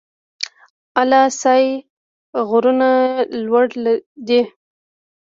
[1.01, 1.65] اله سای
[2.49, 2.89] غرونه
[3.45, 3.65] لوړ
[4.27, 4.41] دي؟